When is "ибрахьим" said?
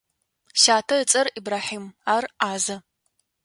1.37-1.85